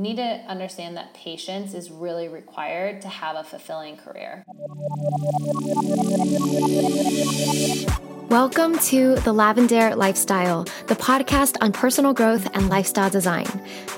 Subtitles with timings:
[0.00, 4.42] you need to understand that patience is really required to have a fulfilling career.
[8.30, 13.44] Welcome to The Lavendaire Lifestyle, the podcast on personal growth and lifestyle design.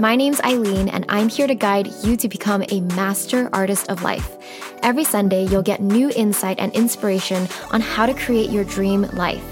[0.01, 4.03] My name's Eileen, and I'm here to guide you to become a master artist of
[4.03, 4.37] life.
[4.83, 9.52] Every Sunday, you'll get new insight and inspiration on how to create your dream life.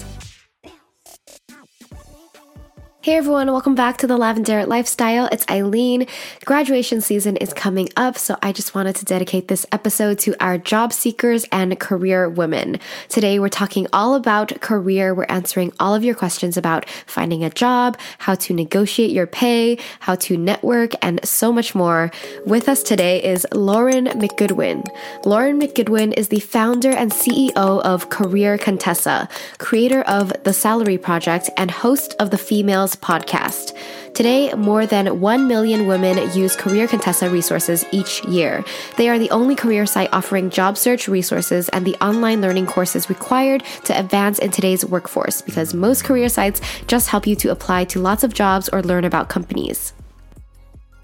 [3.03, 5.27] Hey everyone, welcome back to the Lavendaire Lifestyle.
[5.31, 6.05] It's Eileen.
[6.45, 10.59] Graduation season is coming up, so I just wanted to dedicate this episode to our
[10.59, 12.79] job seekers and career women.
[13.09, 15.15] Today we're talking all about career.
[15.15, 19.79] We're answering all of your questions about finding a job, how to negotiate your pay,
[20.01, 22.11] how to network, and so much more.
[22.45, 24.85] With us today is Lauren McGoodwin.
[25.25, 29.27] Lauren McGoodwin is the founder and CEO of Career Contessa,
[29.57, 33.75] creator of The Salary Project, and host of the Females podcast.
[34.13, 38.63] Today, more than 1 million women use Career Contessa resources each year.
[38.97, 43.09] They are the only career site offering job search resources and the online learning courses
[43.09, 47.85] required to advance in today's workforce because most career sites just help you to apply
[47.85, 49.93] to lots of jobs or learn about companies.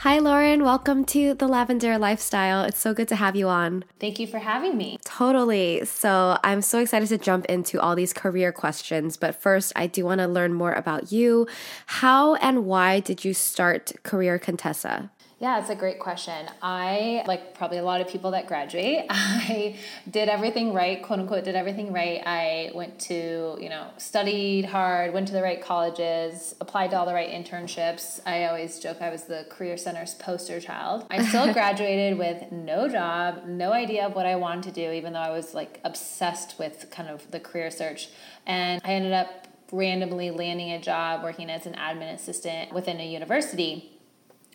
[0.02, 0.64] Hi, Lauren.
[0.64, 2.64] Welcome to the Lavendaire Lifestyle.
[2.64, 3.84] It's so good to have you on.
[4.00, 5.00] Thank you for having me.
[5.04, 5.86] Totally.
[5.86, 9.18] So, I'm so excited to jump into all these career questions.
[9.18, 11.48] But first, I do want to learn more about you.
[11.88, 15.10] How and why did you start Career Contessa?
[15.40, 16.48] Yeah, it's a great question.
[16.64, 19.76] I, like probably a lot of people that graduate, I
[20.10, 22.24] did everything right, quote unquote, did everything right.
[22.26, 27.06] I went to, you know, studied hard, went to the right colleges, applied to all
[27.06, 28.20] the right internships.
[28.26, 31.06] I always joke I was the Career Center's poster child.
[31.12, 35.14] I still graduated with no job, no idea of what I wanted to do, even
[35.14, 38.10] though I was like obsessed with kind of the career search.
[38.48, 43.06] And I ended up randomly landing a job working as an admin assistant within a
[43.06, 43.97] university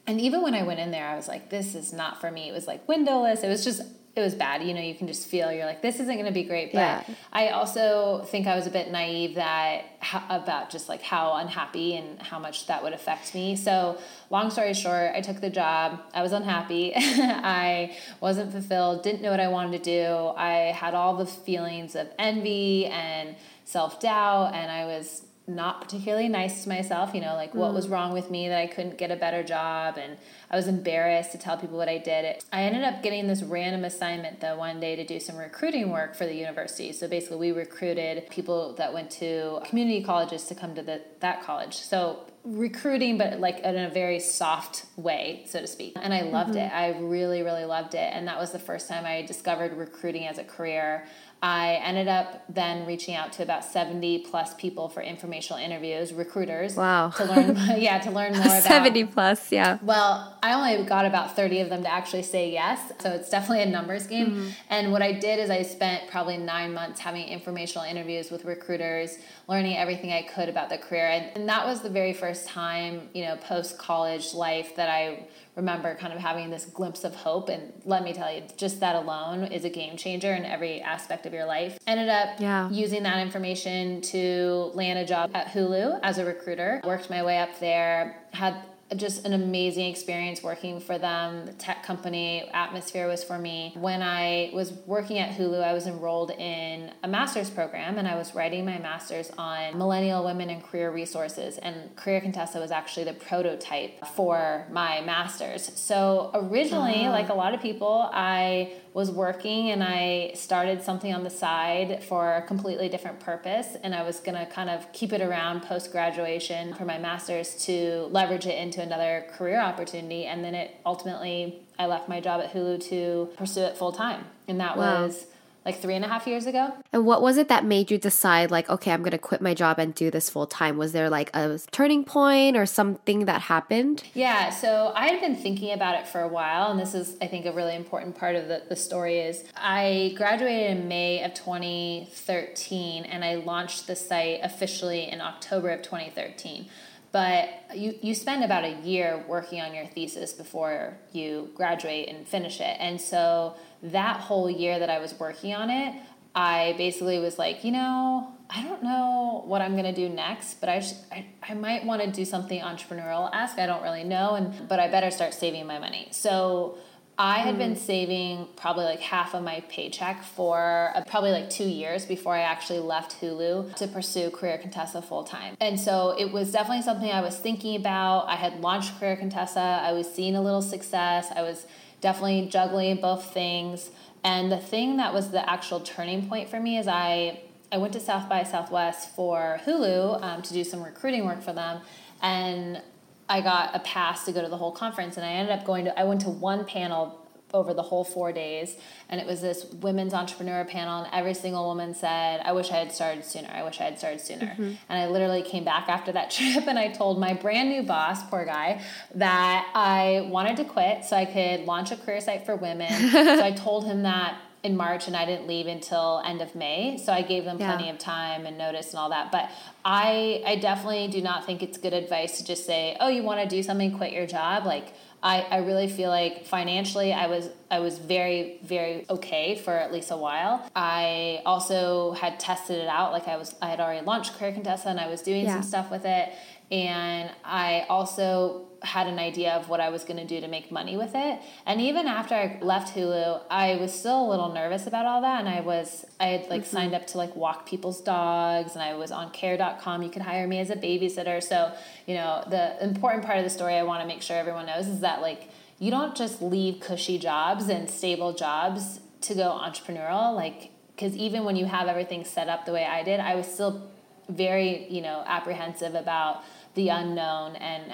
[0.06, 2.48] and even when I went in there, I was like, this is not for me.
[2.48, 3.42] It was like windowless.
[3.44, 3.82] It was just,
[4.16, 4.62] it was bad.
[4.64, 6.72] You know, you can just feel you're like, this isn't going to be great.
[6.72, 7.04] But yeah.
[7.32, 9.84] I also think I was a bit naive that
[10.28, 13.54] about just like how unhappy and how much that would affect me.
[13.54, 13.96] So,
[14.28, 16.00] long story short, I took the job.
[16.12, 16.92] I was unhappy.
[16.96, 20.32] I wasn't fulfilled, didn't know what I wanted to do.
[20.36, 26.28] I had all the feelings of envy and self doubt, and I was not particularly
[26.28, 27.92] nice to myself, you know, like what was mm.
[27.92, 30.16] wrong with me that I couldn't get a better job and
[30.50, 32.42] I was embarrassed to tell people what I did.
[32.52, 36.14] I ended up getting this random assignment though one day to do some recruiting work
[36.14, 36.92] for the university.
[36.92, 41.42] So basically we recruited people that went to community colleges to come to the, that
[41.42, 41.76] college.
[41.76, 46.50] So recruiting but like in a very soft way so to speak and i loved
[46.50, 46.58] mm-hmm.
[46.58, 50.26] it i really really loved it and that was the first time i discovered recruiting
[50.26, 51.06] as a career
[51.44, 56.76] I ended up then reaching out to about 70 plus people for informational interviews, recruiters.
[56.76, 57.10] Wow.
[57.10, 58.62] To learn, yeah, to learn more about.
[58.62, 59.78] 70 plus, yeah.
[59.82, 62.92] Well, I only got about 30 of them to actually say yes.
[63.00, 64.26] So it's definitely a numbers game.
[64.28, 64.48] Mm-hmm.
[64.70, 69.18] And what I did is I spent probably nine months having informational interviews with recruiters,
[69.48, 71.08] learning everything I could about the career.
[71.08, 75.26] And, and that was the very first time, you know, post college life that I
[75.54, 77.48] remember kind of having this glimpse of hope.
[77.48, 81.26] And let me tell you, just that alone is a game changer in every aspect
[81.26, 81.78] of your life.
[81.86, 82.70] Ended up yeah.
[82.70, 86.80] using that information to land a job at Hulu as a recruiter.
[86.84, 88.64] Worked my way up there, had
[88.96, 91.46] just an amazing experience working for them.
[91.46, 93.72] The tech company atmosphere was for me.
[93.76, 98.16] When I was working at Hulu, I was enrolled in a master's program and I
[98.16, 101.58] was writing my master's on millennial women and career resources.
[101.58, 105.78] And Career Contessa was actually the prototype for my master's.
[105.78, 107.10] So originally, uh-huh.
[107.10, 112.04] like a lot of people, I was working and I started something on the side
[112.04, 113.68] for a completely different purpose.
[113.82, 117.54] And I was going to kind of keep it around post graduation for my master's
[117.66, 120.26] to leverage it into another career opportunity.
[120.26, 124.26] And then it ultimately, I left my job at Hulu to pursue it full time.
[124.46, 125.04] And that wow.
[125.04, 125.26] was
[125.64, 126.74] like three and a half years ago.
[126.92, 129.54] And what was it that made you decide, like, okay, I'm going to quit my
[129.54, 130.76] job and do this full time?
[130.76, 134.04] Was there like a turning point or something that happened?
[134.14, 137.26] Yeah, so I had been thinking about it for a while, and this is, I
[137.26, 141.34] think, a really important part of the, the story is I graduated in May of
[141.34, 146.66] 2013, and I launched the site officially in October of 2013
[147.12, 152.26] but you, you spend about a year working on your thesis before you graduate and
[152.26, 152.76] finish it.
[152.80, 155.94] And so that whole year that I was working on it,
[156.34, 160.68] I basically was like, you know, I don't know what I'm gonna do next, but
[160.70, 163.58] I sh- I, I might want to do something entrepreneurial esque.
[163.58, 166.08] I don't really know, and but I better start saving my money.
[166.10, 166.78] So
[167.22, 171.68] I had been saving probably like half of my paycheck for uh, probably like two
[171.68, 175.56] years before I actually left Hulu to pursue Career Contessa full time.
[175.60, 178.26] And so it was definitely something I was thinking about.
[178.26, 181.64] I had launched Career Contessa, I was seeing a little success, I was
[182.00, 183.92] definitely juggling both things.
[184.24, 187.40] And the thing that was the actual turning point for me is I
[187.70, 191.52] I went to South by Southwest for Hulu um, to do some recruiting work for
[191.52, 191.82] them,
[192.20, 192.82] and
[193.32, 195.86] I got a pass to go to the whole conference, and I ended up going
[195.86, 195.98] to.
[195.98, 197.18] I went to one panel
[197.54, 198.76] over the whole four days,
[199.08, 202.76] and it was this women's entrepreneur panel, and every single woman said, "I wish I
[202.76, 203.48] had started sooner.
[203.50, 204.74] I wish I had started sooner." Mm-hmm.
[204.86, 208.22] And I literally came back after that trip, and I told my brand new boss,
[208.28, 208.82] poor guy,
[209.14, 213.10] that I wanted to quit so I could launch a career site for women.
[213.12, 216.96] so I told him that in March and I didn't leave until end of May.
[216.96, 217.74] So I gave them yeah.
[217.74, 219.32] plenty of time and notice and all that.
[219.32, 219.50] But
[219.84, 223.40] I I definitely do not think it's good advice to just say, "Oh, you want
[223.40, 227.48] to do something, quit your job." Like I, I really feel like financially I was
[227.70, 230.68] I was very very okay for at least a while.
[230.74, 234.88] I also had tested it out like I was I had already launched Career Contessa
[234.88, 235.54] and I was doing yeah.
[235.54, 236.32] some stuff with it
[236.72, 240.72] and I also had an idea of what I was going to do to make
[240.72, 241.38] money with it.
[241.66, 245.40] And even after I left Hulu, I was still a little nervous about all that.
[245.40, 246.76] And I was, I had like mm-hmm.
[246.76, 250.02] signed up to like walk people's dogs and I was on care.com.
[250.02, 251.42] You could hire me as a babysitter.
[251.42, 251.72] So,
[252.06, 254.88] you know, the important part of the story I want to make sure everyone knows
[254.88, 260.34] is that like, you don't just leave cushy jobs and stable jobs to go entrepreneurial.
[260.34, 263.46] Like, because even when you have everything set up the way I did, I was
[263.46, 263.90] still
[264.28, 266.42] very, you know, apprehensive about
[266.74, 267.92] the unknown and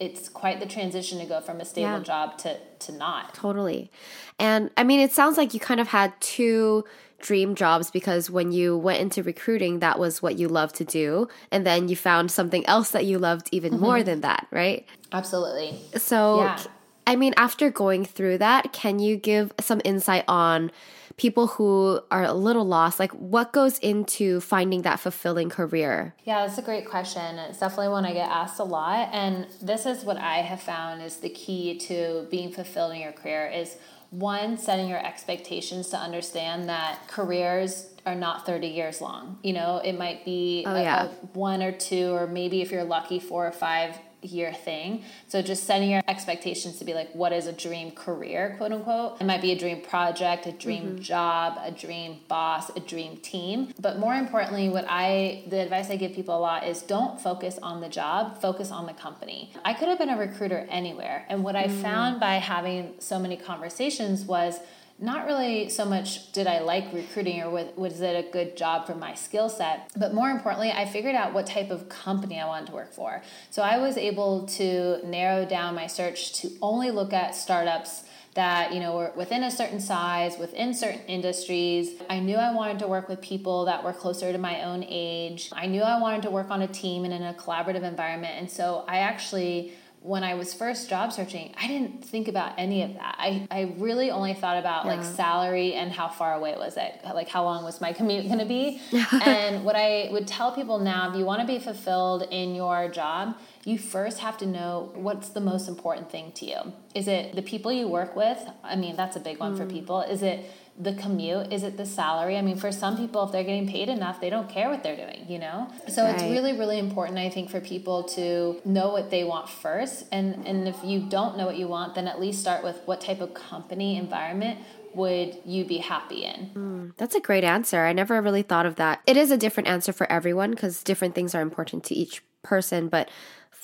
[0.00, 2.00] it's quite the transition to go from a stable yeah.
[2.00, 3.34] job to to not.
[3.34, 3.90] Totally.
[4.38, 6.84] And I mean it sounds like you kind of had two
[7.18, 11.28] dream jobs because when you went into recruiting that was what you loved to do
[11.50, 13.82] and then you found something else that you loved even mm-hmm.
[13.82, 14.86] more than that, right?
[15.12, 15.78] Absolutely.
[15.96, 16.62] So yeah.
[17.06, 20.70] I mean after going through that, can you give some insight on
[21.16, 26.14] people who are a little lost, like what goes into finding that fulfilling career?
[26.24, 27.38] Yeah, that's a great question.
[27.38, 29.08] It's definitely one I get asked a lot.
[29.12, 33.12] And this is what I have found is the key to being fulfilled in your
[33.12, 33.76] career is
[34.10, 39.38] one, setting your expectations to understand that careers are not 30 years long.
[39.42, 41.04] You know, it might be oh, a, yeah.
[41.06, 45.04] a one or two, or maybe if you're lucky, four or five year thing.
[45.28, 49.20] So just setting your expectations to be like, what is a dream career, quote unquote?
[49.20, 51.00] It might be a dream project, a dream mm-hmm.
[51.00, 53.72] job, a dream boss, a dream team.
[53.80, 57.58] But more importantly, what I, the advice I give people a lot is don't focus
[57.62, 59.52] on the job, focus on the company.
[59.64, 61.24] I could have been a recruiter anywhere.
[61.28, 61.82] And what I mm.
[61.82, 64.60] found by having so many conversations was,
[64.98, 68.94] not really so much did I like recruiting or was it a good job for
[68.94, 72.68] my skill set, but more importantly, I figured out what type of company I wanted
[72.68, 73.22] to work for.
[73.50, 78.04] So I was able to narrow down my search to only look at startups
[78.36, 82.78] that you know were within a certain size within certain industries i knew i wanted
[82.78, 86.20] to work with people that were closer to my own age i knew i wanted
[86.20, 89.72] to work on a team and in a collaborative environment and so i actually
[90.06, 93.16] when I was first job searching, I didn't think about any of that.
[93.18, 94.94] I, I really only thought about yeah.
[94.94, 97.00] like salary and how far away was it?
[97.04, 98.80] Like how long was my commute going to be?
[99.24, 102.88] and what I would tell people now, if you want to be fulfilled in your
[102.88, 106.72] job, you first have to know what's the most important thing to you.
[106.94, 108.38] Is it the people you work with?
[108.62, 109.58] I mean, that's a big one mm.
[109.58, 110.02] for people.
[110.02, 111.52] Is it the commute?
[111.52, 112.36] Is it the salary?
[112.36, 114.96] I mean, for some people, if they're getting paid enough, they don't care what they're
[114.96, 115.68] doing, you know?
[115.88, 116.14] So right.
[116.14, 120.04] it's really, really important, I think, for people to know what they want first.
[120.12, 123.00] And, and if you don't know what you want, then at least start with what
[123.00, 124.58] type of company environment
[124.94, 126.50] would you be happy in?
[126.54, 127.84] Mm, that's a great answer.
[127.84, 129.02] I never really thought of that.
[129.06, 132.88] It is a different answer for everyone because different things are important to each person,
[132.88, 133.10] but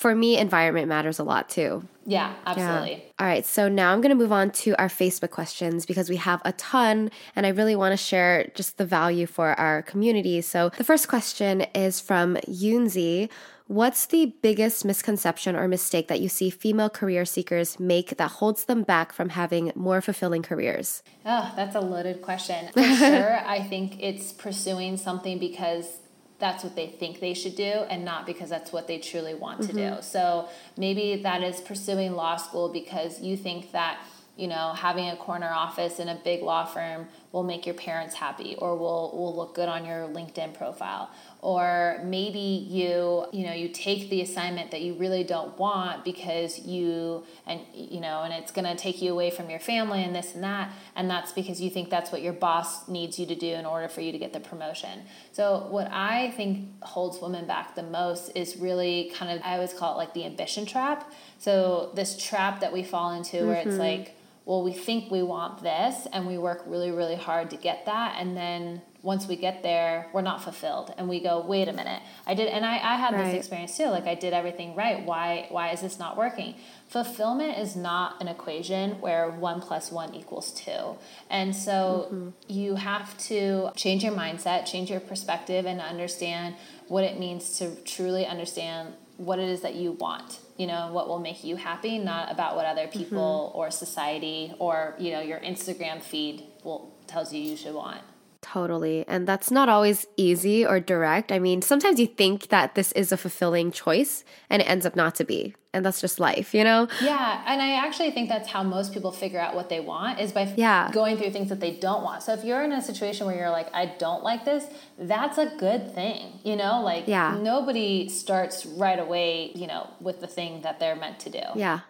[0.03, 1.87] for me, environment matters a lot too.
[2.05, 2.95] Yeah, absolutely.
[2.95, 3.11] Yeah.
[3.21, 6.17] All right, so now I'm going to move on to our Facebook questions because we
[6.17, 10.41] have a ton and I really want to share just the value for our community.
[10.41, 13.31] So the first question is from Yunzi.
[13.69, 18.65] What's the biggest misconception or mistake that you see female career seekers make that holds
[18.65, 21.05] them back from having more fulfilling careers?
[21.25, 22.69] Oh, that's a loaded question.
[22.75, 26.01] For sure, I think it's pursuing something because
[26.43, 29.61] that's what they think they should do and not because that's what they truly want
[29.61, 29.69] mm-hmm.
[29.69, 29.91] to do.
[29.93, 30.03] Mm-hmm.
[30.03, 34.01] So maybe that is pursuing law school because you think that
[34.37, 38.15] you know having a corner office in a big law firm will make your parents
[38.15, 41.11] happy or will will look good on your LinkedIn profile.
[41.41, 46.61] Or maybe you you know you take the assignment that you really don't want because
[46.61, 50.15] you and you know and it's going to take you away from your family and
[50.15, 53.35] this and that and that's because you think that's what your boss needs you to
[53.35, 55.03] do in order for you to get the promotion.
[55.33, 59.73] So what i think holds women back the most is really kind of i always
[59.73, 61.11] call it like the ambition trap
[61.43, 63.47] so this trap that we fall into mm-hmm.
[63.49, 63.79] where it's mm-hmm.
[63.79, 67.87] like well, we think we want this and we work really, really hard to get
[67.87, 68.17] that.
[68.19, 70.93] And then once we get there, we're not fulfilled.
[70.97, 73.25] And we go, wait a minute, I did, and I, I had right.
[73.25, 73.87] this experience too.
[73.87, 75.05] Like I did everything right.
[75.05, 76.55] Why, why is this not working?
[76.89, 80.97] Fulfillment is not an equation where one plus one equals two.
[81.31, 82.31] And so mm-hmm.
[82.49, 86.57] you have to change your mindset, change your perspective, and understand
[86.89, 91.09] what it means to truly understand what it is that you want you know what
[91.09, 93.59] will make you happy not about what other people mm-hmm.
[93.59, 98.01] or society or you know your instagram feed will tells you you should want
[98.43, 99.05] Totally.
[99.07, 101.31] And that's not always easy or direct.
[101.31, 104.97] I mean, sometimes you think that this is a fulfilling choice and it ends up
[104.97, 105.55] not to be.
[105.73, 106.89] And that's just life, you know?
[107.01, 107.43] Yeah.
[107.47, 110.53] And I actually think that's how most people figure out what they want is by
[110.57, 110.91] yeah.
[110.93, 112.25] going through things that they don't want.
[112.25, 114.67] So if you're in a situation where you're like, I don't like this,
[114.99, 116.83] that's a good thing, you know?
[116.83, 117.39] Like, yeah.
[117.41, 121.43] nobody starts right away, you know, with the thing that they're meant to do.
[121.55, 121.81] Yeah.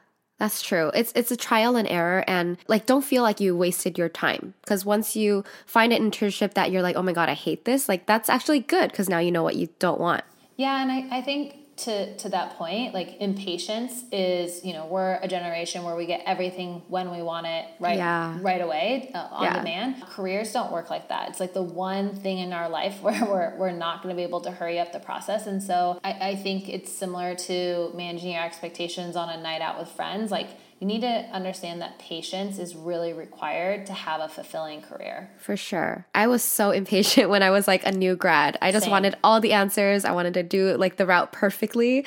[0.42, 0.90] That's true.
[0.92, 4.54] It's it's a trial and error and like don't feel like you wasted your time
[4.62, 7.88] because once you find an internship that you're like, "Oh my god, I hate this."
[7.88, 10.24] Like that's actually good because now you know what you don't want.
[10.56, 15.18] Yeah, and I I think to to that point like impatience is you know we're
[15.22, 18.38] a generation where we get everything when we want it right yeah.
[18.40, 19.58] right away uh, on yeah.
[19.58, 23.24] demand careers don't work like that it's like the one thing in our life where
[23.24, 26.30] we're, we're not going to be able to hurry up the process and so I,
[26.30, 30.48] I think it's similar to managing your expectations on a night out with friends like
[30.82, 35.30] you need to understand that patience is really required to have a fulfilling career.
[35.38, 36.08] For sure.
[36.12, 38.58] I was so impatient when I was like a new grad.
[38.60, 38.90] I just Same.
[38.90, 40.04] wanted all the answers.
[40.04, 42.04] I wanted to do like the route perfectly,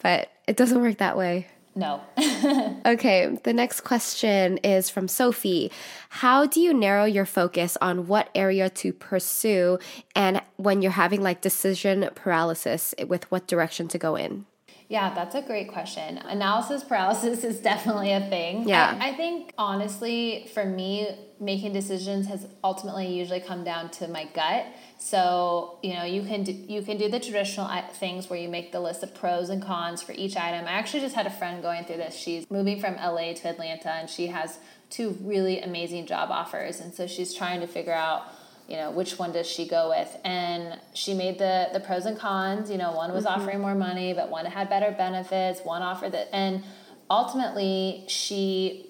[0.00, 1.46] but it doesn't work that way.
[1.76, 2.00] No.
[2.86, 5.70] okay, the next question is from Sophie.
[6.08, 9.78] How do you narrow your focus on what area to pursue
[10.16, 14.46] and when you're having like decision paralysis with what direction to go in?
[14.88, 16.18] Yeah, that's a great question.
[16.18, 18.68] Analysis paralysis is definitely a thing.
[18.68, 18.96] Yeah.
[19.00, 21.08] I, I, think honestly, for me,
[21.40, 24.66] making decisions has ultimately usually come down to my gut.
[24.98, 28.48] So you know, you can do, you can do the traditional uh, things where you
[28.48, 30.66] make the list of pros and cons for each item.
[30.66, 32.14] I actually just had a friend going through this.
[32.14, 36.94] She's moving from LA to Atlanta, and she has two really amazing job offers, and
[36.94, 38.22] so she's trying to figure out
[38.68, 42.18] you know which one does she go with and she made the the pros and
[42.18, 43.40] cons you know one was mm-hmm.
[43.40, 46.62] offering more money but one had better benefits one offered that and
[47.10, 48.86] ultimately she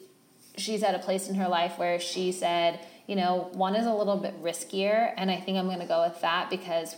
[0.57, 3.93] she's at a place in her life where she said you know one is a
[3.93, 6.97] little bit riskier and i think i'm going to go with that because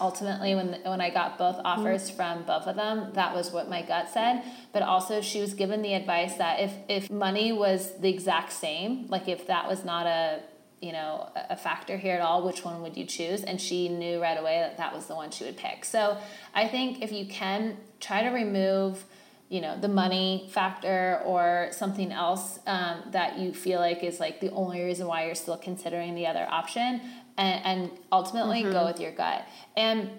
[0.00, 2.16] ultimately when when I got both offers mm-hmm.
[2.16, 5.82] from both of them that was what my gut said but also she was given
[5.82, 10.06] the advice that if if money was the exact same like if that was not
[10.06, 10.40] a
[10.80, 13.42] you know a factor here at all which one would you choose?
[13.42, 15.84] And she knew right away that that was the one she would pick.
[15.84, 16.16] So
[16.54, 19.04] i think if you can try to remove
[19.50, 24.40] you know the money factor or something else um, that you feel like is like
[24.40, 27.00] the only reason why you're still considering the other option
[27.36, 28.72] and, and ultimately mm-hmm.
[28.72, 29.46] go with your gut.
[29.76, 30.10] And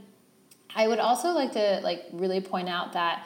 [0.76, 3.26] i would also like to like really point out that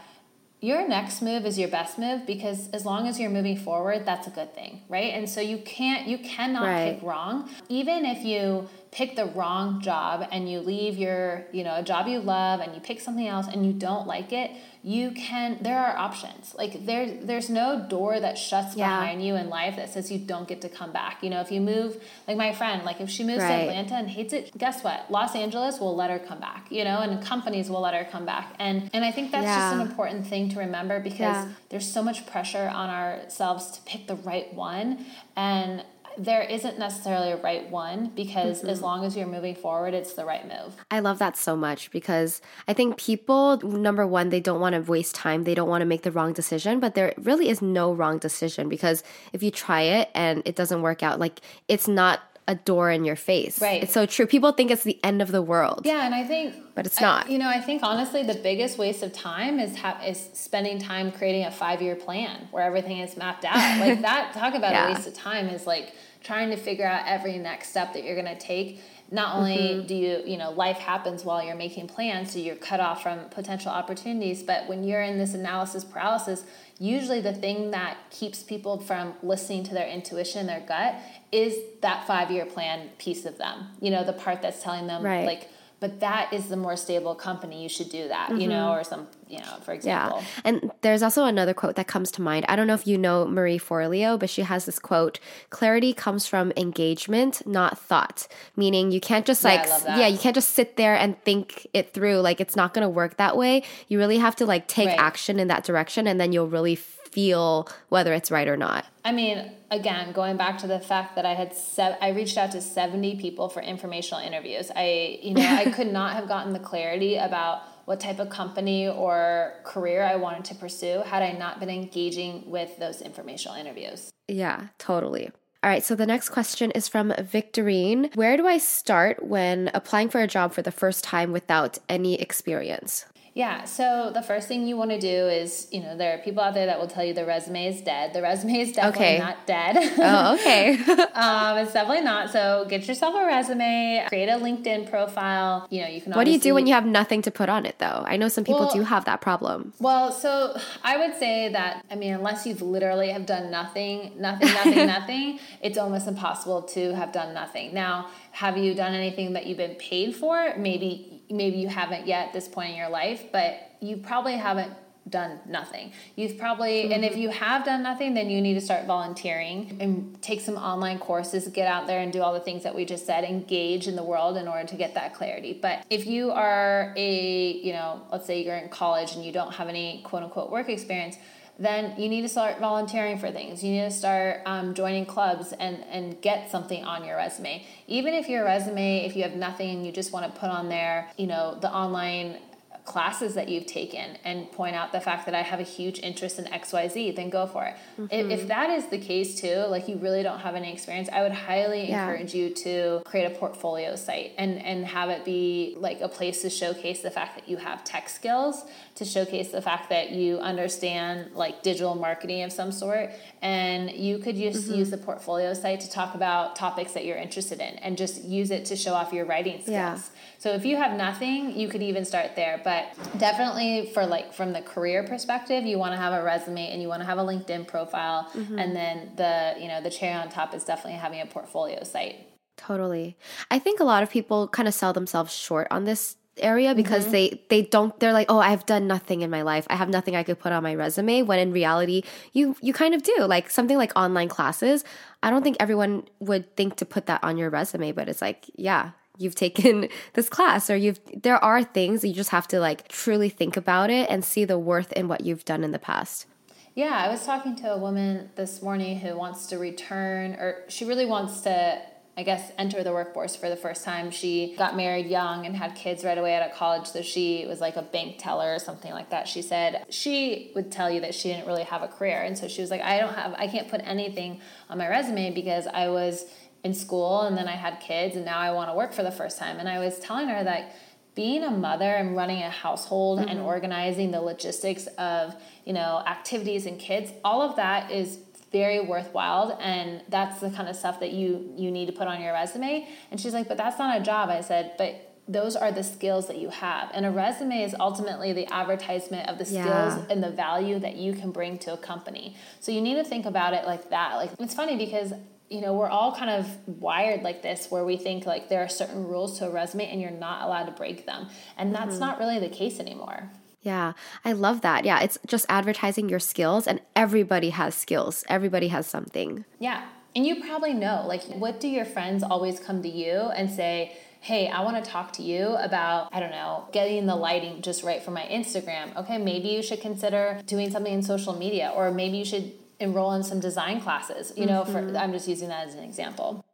[0.62, 4.28] your next move is your best move because as long as you're moving forward that's
[4.28, 6.96] a good thing right and so you can't you cannot right.
[6.96, 11.76] pick wrong even if you pick the wrong job and you leave your you know
[11.76, 14.52] a job you love and you pick something else and you don't like it
[14.84, 19.02] you can there are options like there there's no door that shuts yeah.
[19.02, 21.52] behind you in life that says you don't get to come back you know if
[21.52, 23.50] you move like my friend like if she moves right.
[23.50, 26.86] to atlanta and hates it guess what los angeles will let her come back you
[26.86, 29.60] know and companies will let her come back and and i think that's yeah.
[29.60, 31.50] just an important thing to remember because yeah.
[31.68, 35.84] there's so much pressure on ourselves to pick the right one and
[36.18, 38.70] there isn't necessarily a right one because mm-hmm.
[38.70, 40.76] as long as you're moving forward, it's the right move.
[40.92, 44.82] I love that so much because I think people, number one, they don't want to
[44.82, 45.44] waste time.
[45.44, 48.70] They don't want to make the wrong decision, but there really is no wrong decision
[48.70, 49.04] because
[49.34, 53.04] if you try it and it doesn't work out, like it's not a door in
[53.06, 53.60] your face.
[53.60, 53.84] Right.
[53.84, 54.28] It's so true.
[54.28, 55.82] People think it's the end of the world.
[55.86, 57.26] Yeah, and I think but it's not.
[57.26, 60.78] I, you know, I think honestly the biggest waste of time is ha- is spending
[60.78, 63.56] time creating a 5-year plan where everything is mapped out.
[63.80, 64.88] like that talk about yeah.
[64.88, 68.16] a waste of time is like trying to figure out every next step that you're
[68.16, 68.82] going to take
[69.12, 69.88] not only mm-hmm.
[69.88, 73.20] do you you know life happens while you're making plans so you're cut off from
[73.30, 76.44] potential opportunities but when you're in this analysis paralysis
[76.80, 80.96] usually the thing that keeps people from listening to their intuition their gut
[81.32, 85.04] is that five year plan piece of them you know the part that's telling them
[85.04, 85.26] right.
[85.26, 87.62] like but that is the more stable company.
[87.62, 88.42] You should do that mm-hmm.
[88.42, 88.80] you know mm-hmm.
[88.80, 90.20] or some you know for example.
[90.20, 90.42] Yeah.
[90.44, 92.46] And there's also another quote that comes to mind.
[92.48, 96.28] I don't know if you know marie forleo but she has this quote clarity comes
[96.28, 98.28] from engagement not thought.
[98.56, 101.94] Meaning you can't just like yeah, yeah you can't just sit there and think it
[101.94, 102.20] through.
[102.20, 103.64] Like it's not going to work that way.
[103.88, 105.00] You really have to like take right.
[105.00, 106.76] action in that direction and then you'll really
[107.16, 108.86] feel whether it's right or not.
[109.06, 112.52] I mean, again, going back to the fact that I had se- I reached out
[112.52, 114.70] to 70 people for informational interviews.
[114.76, 118.88] I, you know, I could not have gotten the clarity about what type of company
[118.88, 124.12] or career I wanted to pursue had I not been engaging with those informational interviews.
[124.28, 125.32] Yeah, totally.
[125.64, 128.14] All right, so the next question is from Victorine.
[128.16, 132.20] Where do I start when applying for a job for the first time without any
[132.22, 133.06] experience?
[133.36, 136.42] Yeah, so the first thing you want to do is, you know, there are people
[136.42, 138.14] out there that will tell you the resume is dead.
[138.14, 139.18] The resume is definitely okay.
[139.20, 139.76] not dead.
[139.98, 140.76] Oh, okay.
[141.14, 142.32] um, it's definitely not.
[142.32, 145.68] So get yourself a resume, create a LinkedIn profile.
[145.70, 146.14] You know, you can.
[146.14, 148.06] What do you do when you have nothing to put on it, though?
[148.08, 149.74] I know some people well, do have that problem.
[149.82, 154.48] Well, so I would say that I mean, unless you've literally have done nothing, nothing,
[154.48, 157.74] nothing, nothing, it's almost impossible to have done nothing.
[157.74, 160.54] Now, have you done anything that you've been paid for?
[160.58, 164.74] Maybe maybe you haven't yet at this point in your life, but you probably haven't
[165.10, 165.92] done nothing.
[166.16, 166.92] You've probably, mm-hmm.
[166.92, 167.22] and if mm-hmm.
[167.22, 171.48] you have done nothing, then you need to start volunteering and take some online courses,
[171.48, 174.04] get out there and do all the things that we just said, engage in the
[174.04, 175.58] world in order to get that clarity.
[175.60, 179.54] But if you are a, you know, let's say you're in college and you don't
[179.54, 181.18] have any quote unquote work experience,
[181.58, 183.64] then you need to start volunteering for things.
[183.64, 187.66] You need to start um, joining clubs and, and get something on your resume.
[187.88, 190.68] Even if your resume, if you have nothing and you just want to put on
[190.68, 192.40] there, you know, the online
[192.86, 196.38] classes that you've taken and point out the fact that I have a huge interest
[196.38, 197.76] in XYZ, then go for it.
[198.00, 198.04] Mm-hmm.
[198.12, 198.48] If, if, mm-hmm.
[198.50, 201.90] that is the case too, like you really don't have any experience, I would highly
[201.90, 202.08] yeah.
[202.08, 206.44] encourage you to create a portfolio site and, and have it be like a place
[206.44, 208.64] to showcase the fact that you have tech skills,
[208.96, 213.10] to showcase the fact that you understand like digital marketing of some sort.
[213.42, 214.78] And you could just mm-hmm.
[214.78, 218.52] use the portfolio site to talk about topics that you're interested in and just use
[218.52, 219.72] it to show off your writing skills.
[219.72, 220.00] Yeah.
[220.46, 222.62] So if you have nothing, you could even start there.
[222.64, 226.80] But definitely for like from the career perspective, you want to have a resume and
[226.80, 228.30] you want to have a LinkedIn profile.
[228.32, 228.60] Mm-hmm.
[228.60, 232.28] And then the, you know, the cherry on top is definitely having a portfolio site.
[232.58, 233.18] Totally.
[233.50, 237.06] I think a lot of people kind of sell themselves short on this area because
[237.06, 237.12] mm-hmm.
[237.14, 240.18] they they don't they're like oh i've done nothing in my life i have nothing
[240.18, 243.50] i could put on my resume when in reality you you kind of do like
[243.50, 244.84] something like online classes
[245.24, 248.48] i don't think everyone would think to put that on your resume but it's like
[248.58, 252.88] yeah you've taken this class or you've there are things you just have to like
[252.88, 256.26] truly think about it and see the worth in what you've done in the past.
[256.74, 260.86] Yeah i was talking to a woman this morning who wants to return or she
[260.86, 261.82] really wants to
[262.18, 264.10] I guess, enter the workforce for the first time.
[264.10, 267.60] She got married young and had kids right away out of college, so she was
[267.60, 269.28] like a bank teller or something like that.
[269.28, 272.48] She said she would tell you that she didn't really have a career, and so
[272.48, 275.90] she was like, I don't have, I can't put anything on my resume because I
[275.90, 276.26] was
[276.66, 279.12] in school and then I had kids and now I want to work for the
[279.12, 279.60] first time.
[279.60, 280.76] And I was telling her that
[281.14, 283.30] being a mother and running a household mm-hmm.
[283.30, 288.18] and organizing the logistics of, you know, activities and kids, all of that is
[288.60, 292.22] very worthwhile and that's the kind of stuff that you you need to put on
[292.22, 292.88] your resume.
[293.12, 294.92] And she's like, "But that's not a job." I said, "But
[295.28, 296.92] those are the skills that you have.
[296.94, 300.06] And a resume is ultimately the advertisement of the skills yeah.
[300.12, 302.36] and the value that you can bring to a company.
[302.60, 304.14] So you need to think about it like that.
[304.22, 305.14] Like it's funny because
[305.50, 308.68] you know, we're all kind of wired like this where we think like there are
[308.68, 311.28] certain rules to a resume and you're not allowed to break them.
[311.58, 312.00] And that's mm-hmm.
[312.00, 313.30] not really the case anymore.
[313.66, 314.86] Yeah, I love that.
[314.86, 318.24] Yeah, it's just advertising your skills and everybody has skills.
[318.30, 319.44] Everybody has something.
[319.58, 319.84] Yeah.
[320.16, 323.98] And you probably know like what do your friends always come to you and say,
[324.22, 327.84] hey, I want to talk to you about, I don't know, getting the lighting just
[327.84, 328.96] right for my Instagram.
[328.98, 333.14] Okay, maybe you should consider doing something in social media, or maybe you should enroll
[333.14, 334.32] in some design classes.
[334.36, 334.94] You know, mm-hmm.
[334.94, 336.46] for I'm just using that as an example.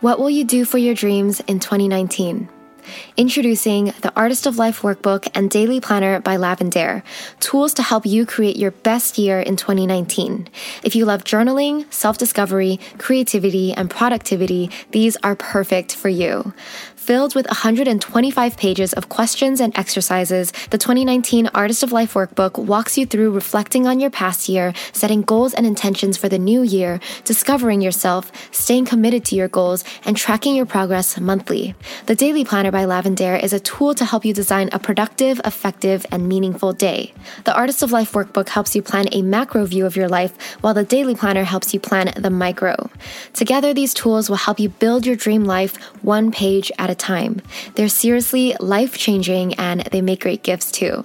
[0.00, 2.48] What will you do for your dreams in 2019?
[3.16, 7.02] Introducing the Artist of Life Workbook and Daily Planner by Lavendaire,
[7.40, 10.48] tools to help you create your best year in 2019.
[10.82, 16.52] If you love journaling, self discovery, creativity, and productivity, these are perfect for you.
[17.06, 22.98] Filled with 125 pages of questions and exercises, the 2019 Artist of Life Workbook walks
[22.98, 26.98] you through reflecting on your past year, setting goals and intentions for the new year,
[27.22, 31.76] discovering yourself, staying committed to your goals, and tracking your progress monthly.
[32.06, 36.04] The Daily Planner by Lavendaire is a tool to help you design a productive, effective,
[36.10, 37.14] and meaningful day.
[37.44, 40.74] The Artist of Life Workbook helps you plan a macro view of your life, while
[40.74, 42.90] the Daily Planner helps you plan the micro.
[43.32, 47.40] Together, these tools will help you build your dream life one page at a time.
[47.74, 51.04] They're seriously life changing and they make great gifts too.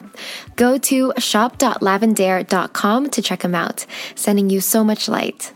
[0.56, 3.86] Go to shop.lavendaire.com to check them out.
[4.16, 5.54] Sending you so much light.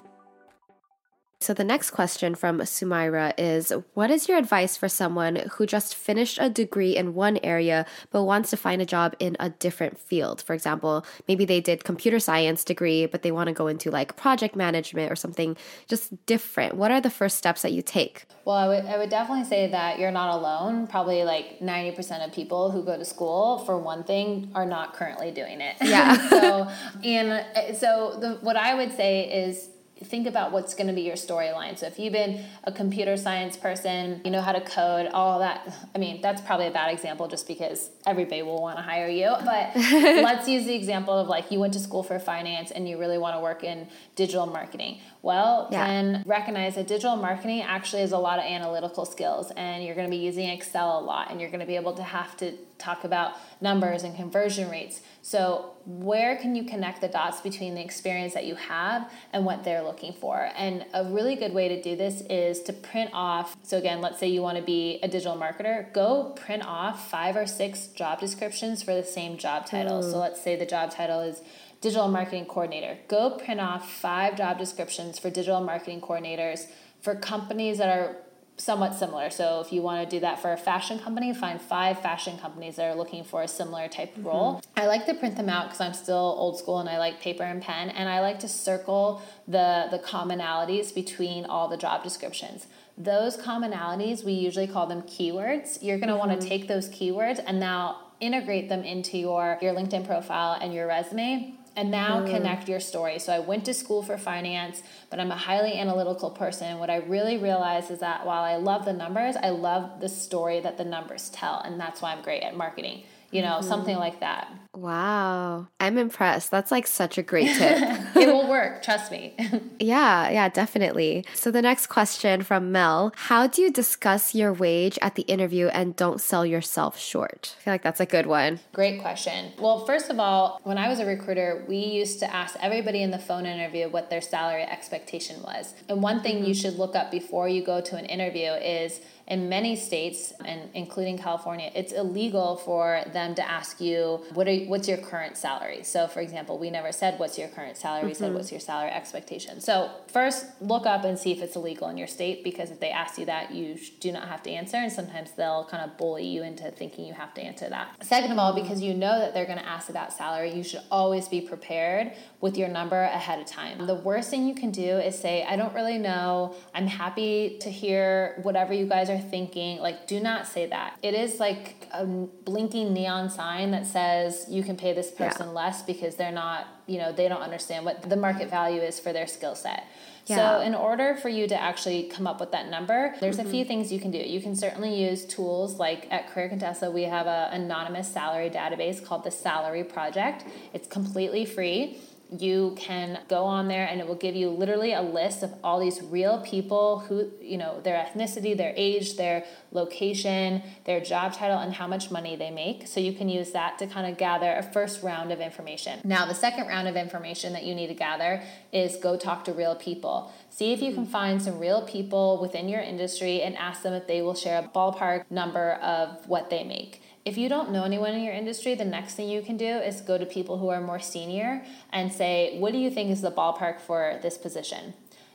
[1.45, 5.93] So the next question from Sumaira is What is your advice for someone who just
[5.93, 9.99] finished a degree in one area but wants to find a job in a different
[9.99, 10.41] field?
[10.41, 14.15] For example, maybe they did computer science degree, but they want to go into like
[14.15, 15.55] project management or something
[15.87, 16.77] just different.
[16.77, 18.25] What are the first steps that you take?
[18.43, 20.87] Well, I would, I would definitely say that you're not alone.
[20.87, 25.29] Probably like 90% of people who go to school for one thing are not currently
[25.29, 25.75] doing it.
[25.79, 26.27] Yeah.
[26.29, 26.67] so,
[27.03, 29.69] and uh, so the, what I would say is
[30.03, 31.77] think about what's going to be your storyline.
[31.77, 35.73] So if you've been a computer science person, you know how to code, all that.
[35.95, 39.33] I mean, that's probably a bad example just because everybody will want to hire you.
[39.45, 42.99] But let's use the example of like you went to school for finance and you
[42.99, 44.99] really want to work in digital marketing.
[45.25, 45.87] Well, yeah.
[45.87, 50.05] then recognize that digital marketing actually has a lot of analytical skills and you're going
[50.05, 52.53] to be using Excel a lot and you're going to be able to have to
[52.77, 55.01] talk about numbers and conversion rates.
[55.23, 59.63] So, where can you connect the dots between the experience that you have and what
[59.63, 60.49] they're looking for?
[60.55, 63.55] And a really good way to do this is to print off.
[63.63, 67.35] So, again, let's say you want to be a digital marketer, go print off five
[67.35, 70.03] or six job descriptions for the same job title.
[70.03, 70.11] Mm.
[70.11, 71.41] So, let's say the job title is
[71.85, 72.97] digital marketing coordinator.
[73.07, 76.65] Go print off five job descriptions for digital marketing coordinators
[76.99, 78.17] for companies that are
[78.57, 79.29] somewhat similar.
[79.29, 82.77] So if you want to do that for a fashion company, find five fashion companies
[82.77, 84.29] that are looking for a similar type of mm-hmm.
[84.29, 84.61] role.
[84.75, 87.43] I like to print them out because I'm still old school and I like paper
[87.43, 92.65] and pen and I like to circle the the commonalities between all the job descriptions.
[92.97, 95.83] Those commonalities, we usually call them keywords.
[95.83, 96.29] You're going to mm-hmm.
[96.29, 100.73] want to take those keywords and now integrate them into your your LinkedIn profile and
[100.73, 102.29] your resume and now mm.
[102.29, 103.19] connect your story.
[103.19, 106.79] So I went to school for finance, but I'm a highly analytical person.
[106.79, 110.59] What I really realized is that while I love the numbers, I love the story
[110.61, 113.67] that the numbers tell, and that's why I'm great at marketing you know, mm-hmm.
[113.67, 114.51] something like that.
[114.75, 115.67] Wow.
[115.79, 116.51] I'm impressed.
[116.51, 117.77] That's like such a great tip.
[118.15, 119.33] it will work, trust me.
[119.79, 121.25] yeah, yeah, definitely.
[121.33, 125.67] So the next question from Mel How do you discuss your wage at the interview
[125.67, 127.55] and don't sell yourself short?
[127.59, 128.59] I feel like that's a good one.
[128.73, 129.53] Great question.
[129.59, 133.11] Well, first of all, when I was a recruiter, we used to ask everybody in
[133.11, 135.73] the phone interview what their salary expectation was.
[135.87, 136.45] And one thing mm-hmm.
[136.45, 140.69] you should look up before you go to an interview is in many states and
[140.73, 145.83] including California, it's illegal for them to ask you what are what's your current salary.
[145.83, 148.07] So for example, we never said what's your current salary, mm-hmm.
[148.09, 148.35] we said mm-hmm.
[148.35, 149.61] what's your salary expectation.
[149.61, 152.91] So first look up and see if it's illegal in your state because if they
[152.91, 156.25] ask you that, you do not have to answer and sometimes they'll kind of bully
[156.25, 158.05] you into thinking you have to answer that.
[158.05, 160.81] Second of all, because you know that they're going to ask about salary, you should
[160.91, 163.87] always be prepared with your number ahead of time.
[163.87, 166.55] The worst thing you can do is say, I don't really know.
[166.75, 169.79] I'm happy to hear whatever you guys are thinking.
[169.79, 170.97] Like, do not say that.
[171.01, 175.53] It is like a blinking neon sign that says you can pay this person yeah.
[175.53, 179.13] less because they're not, you know, they don't understand what the market value is for
[179.13, 179.85] their skill set.
[180.27, 180.57] Yeah.
[180.57, 183.47] So, in order for you to actually come up with that number, there's mm-hmm.
[183.47, 183.67] a few mm-hmm.
[183.67, 184.17] things you can do.
[184.17, 189.05] You can certainly use tools like at Career Contessa, we have an anonymous salary database
[189.05, 190.45] called the Salary Project.
[190.73, 191.99] It's completely free
[192.41, 195.79] you can go on there and it will give you literally a list of all
[195.79, 201.59] these real people who you know their ethnicity their age their location their job title
[201.59, 202.87] and how much money they make.
[202.87, 205.99] So you can use that to kind of gather a first round of information.
[206.03, 209.53] Now the second round of information that you need to gather is go talk to
[209.53, 210.31] real people.
[210.49, 214.07] See if you can find some real people within your industry and ask them if
[214.07, 218.13] they will share a ballpark number of what they make if you don't know anyone
[218.13, 220.79] in your industry, the next thing you can do is go to people who are
[220.79, 224.93] more senior and say, What do you think is the ballpark for this position?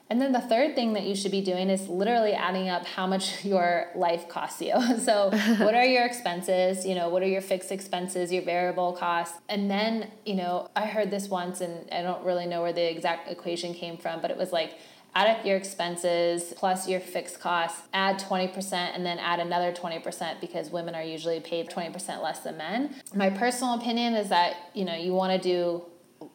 [0.08, 3.06] And then the third thing that you should be doing is literally adding up how
[3.06, 4.74] much your life costs you.
[5.00, 6.86] So, what are your expenses?
[6.86, 9.38] You know, what are your fixed expenses, your variable costs?
[9.48, 12.88] And then, you know, I heard this once and I don't really know where the
[12.88, 14.78] exact equation came from, but it was like
[15.14, 20.40] add up your expenses plus your fixed costs, add 20%, and then add another 20%
[20.40, 22.94] because women are usually paid 20% less than men.
[23.14, 25.82] My personal opinion is that, you know, you want to do